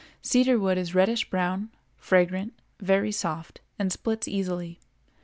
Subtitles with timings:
[0.23, 4.79] Cedar wood is reddish brown, fragrant, very soft, and splits easily.